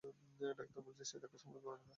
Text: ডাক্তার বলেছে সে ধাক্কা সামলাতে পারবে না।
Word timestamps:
ডাক্তার 0.51 0.81
বলেছে 0.85 1.03
সে 1.09 1.17
ধাক্কা 1.21 1.37
সামলাতে 1.37 1.65
পারবে 1.65 1.79
না। 1.79 1.89